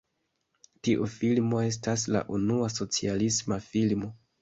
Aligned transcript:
Tiu 0.87 1.09
filmo 1.17 1.61
estas 1.67 2.07
la 2.17 2.25
unua 2.41 2.73
"socialisma 2.81 3.65
filmo". 3.73 4.15